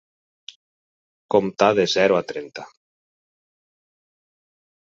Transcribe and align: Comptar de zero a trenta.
Comptar 1.35 1.69
de 1.81 1.85
zero 1.93 2.17
a 2.21 2.23
trenta. 2.31 2.67